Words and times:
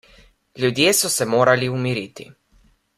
Ljudje 0.63 0.93
so 1.01 1.11
se 1.17 1.29
morali 1.35 1.71
umiriti. 1.77 2.31